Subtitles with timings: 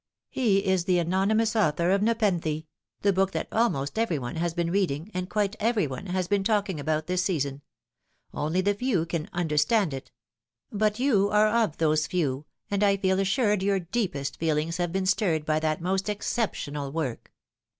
[0.31, 2.65] He is the anonymous author of Nepenthe,
[3.03, 6.43] the book that almost every one has been reading and quit* every one has been
[6.43, 7.61] talking about this season.
[8.33, 10.09] Only the few can understand it;
[10.71, 15.05] but you are of those few, and I feel assured your deepest feelings have been
[15.05, 17.31] stirred by that most exceptional work.